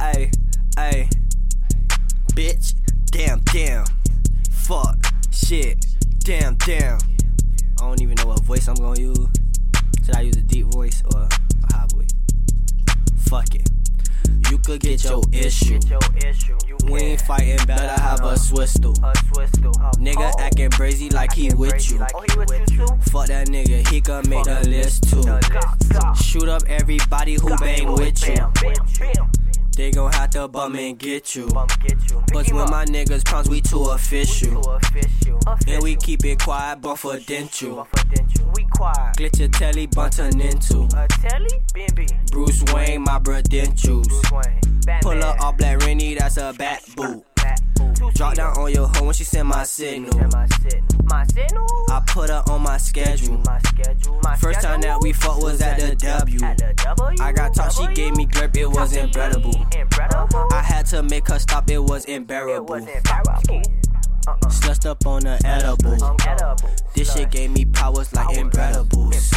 [0.00, 0.30] Ay,
[0.76, 1.08] ay.
[2.34, 2.74] Bitch,
[3.06, 3.84] damn, damn.
[4.50, 4.96] Fuck,
[5.30, 5.86] shit,
[6.18, 6.98] damn, damn.
[7.80, 9.28] I don't even know what voice I'm gonna use.
[10.04, 12.10] Should I use a deep voice or a high voice?
[13.28, 13.68] Fuck it.
[14.50, 15.78] You could get your issue.
[15.78, 16.58] Get your issue.
[16.66, 18.94] You We ain't fighting, better have a swistle.
[19.96, 22.00] Nigga acting brazy like he with crazy you.
[22.00, 22.86] like he with you.
[23.10, 25.22] Fuck that nigga, he could make the list too.
[26.22, 29.45] Shoot up everybody who bang with you.
[29.76, 31.48] They gon' have to bum and get you.
[31.48, 32.22] Bum, get you.
[32.32, 34.80] But when my niggas comes, we too official.
[35.68, 37.86] And we keep it quiet, but for dental.
[38.54, 39.16] We quiet.
[39.16, 40.88] Glitch your telly, buntin' into.
[40.96, 41.50] A telly?
[42.30, 44.08] Bruxe Wayne, my credentials.
[45.02, 46.54] Pull up all black Rennie, that's a.
[46.56, 47.24] Bat, boot.
[48.14, 50.18] Drop down on your hoe when she send my signal.
[50.18, 51.04] And my signal.
[51.04, 51.66] My signal.
[51.90, 53.42] I put her on my schedule.
[53.44, 54.20] My schedule.
[54.22, 56.38] My First time that we fucked was at the W.
[57.46, 57.70] At the W.
[57.70, 59.54] I taught, she gave me grip, it was incredible.
[60.52, 62.88] I had to make her stop, it was unbearable.
[64.50, 65.96] Slushed up on the edible.
[66.94, 69.32] This shit gave me powers like incredibles.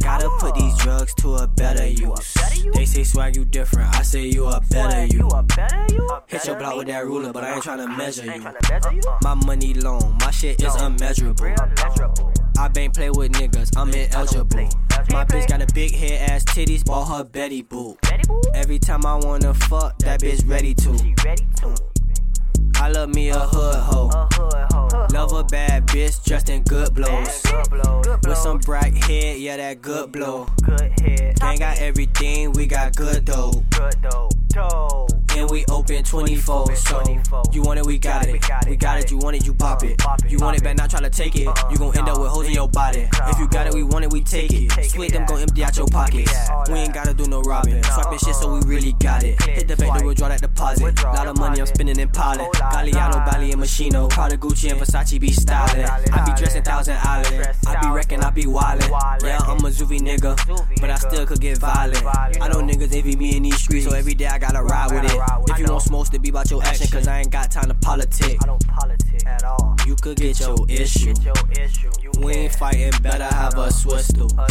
[0.00, 2.34] Gotta put these drugs to a better use.
[2.72, 5.28] They say swag you different, I say you a better you.
[5.28, 6.08] a better you.
[6.28, 8.30] Hit your block with that ruler, but I ain't tryna measure you.
[8.30, 9.02] tryna measure you.
[9.22, 11.44] My money long, my shit is unmeasurable.
[12.58, 14.68] I been play with niggas, I'm ineligible.
[15.10, 17.62] My bitch got a big head ass titties, bought her Betty.
[17.62, 17.96] Boo?
[18.54, 20.98] Every time I wanna fuck, that bitch ready to.
[20.98, 21.74] She ready to.
[22.76, 24.10] I love me a hood hoe.
[24.12, 25.06] A hood hoe.
[25.12, 27.42] Love a bad bitch dressed in good blows.
[27.42, 28.02] Good blow.
[28.02, 28.30] Good blow.
[28.30, 30.46] With some bright head, yeah, that good blow.
[30.62, 31.38] good head.
[31.38, 33.64] Gang got everything, we got good dough.
[35.56, 37.02] We open 24, so
[37.50, 38.32] you want it, we got it.
[38.68, 39.98] We got it, you want it, you pop it.
[40.28, 41.48] You want it, better not try to take it.
[41.70, 43.08] You gon' end up with holes in your body.
[43.10, 43.65] If you got
[44.16, 44.90] we want it, we take it.
[44.90, 46.32] Sweet them gon' empty out your pockets.
[46.70, 47.82] We ain't gotta do no robbing.
[47.82, 49.40] Swiping shit, so we really got it.
[49.42, 51.02] Hit the bank to withdraw that deposit.
[51.02, 52.50] Lot of money I'm spending in pilot.
[52.52, 54.08] Galliano, Bally, and Moschino.
[54.08, 55.84] Prada, Gucci, and Versace be styling.
[55.84, 57.48] I be dressing Thousand Island.
[57.66, 58.90] I be wrecking, I be wildin'.
[59.22, 60.36] Yeah, I'm a Zuvi nigga,
[60.80, 62.04] but I still could get violent.
[62.04, 65.12] I know niggas envy me in these streets, so every day I gotta ride with
[65.12, 65.20] it.
[65.48, 67.74] If you want smokes to be about your action, cause I ain't got time to
[67.74, 68.42] politic.
[68.42, 69.76] I don't politic at all.
[69.86, 71.14] You could get your issue.
[71.14, 71.90] Get your issue.
[72.02, 74.05] You We ain't fighting, better have a swistle.
[74.14, 74.46] A.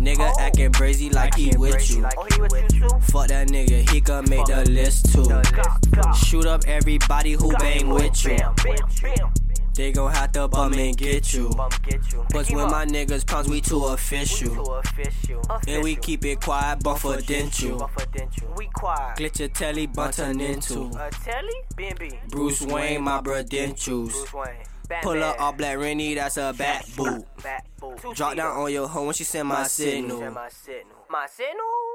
[0.00, 0.40] Nigga Oh.
[0.40, 2.02] acting brazy like he with you.
[2.02, 2.88] Like he with you.
[3.02, 5.22] Fuck that nigga, he could make the list too.
[5.24, 6.12] The list, go.
[6.12, 8.38] Shoot up everybody who bang with you.
[9.74, 11.48] They gon' have to bum and get you.
[11.50, 12.24] Bum, get you.
[12.30, 14.80] But when my niggas comes, we too official.
[15.66, 17.80] And we keep it quiet, but for dental.
[17.80, 18.54] Confidential.
[18.56, 19.18] We quiet.
[19.18, 20.90] Glitch your telly, buntin' into.
[22.30, 24.14] Bruxe Wayne, my credentials.
[25.02, 26.54] Pull up all black Rennie, that's a.
[26.56, 27.24] Bat boot.
[28.12, 30.20] Drop down on your hoe when she send my signal.
[30.30, 30.96] My signal.
[31.08, 31.93] My signal.